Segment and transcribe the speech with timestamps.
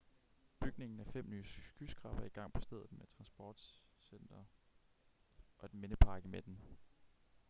[0.59, 4.43] bygningen af fem nye skyskrabere er i gang på stedet med et transportcenter
[5.57, 6.59] og en mindepark i midten